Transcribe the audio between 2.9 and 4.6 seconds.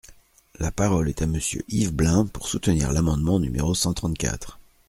l’amendement numéro cent trente-quatre.